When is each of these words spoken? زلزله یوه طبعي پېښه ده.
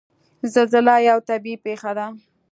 زلزله 0.53 0.95
یوه 1.07 1.21
طبعي 1.27 1.55
پېښه 1.65 1.91
ده. 1.97 2.07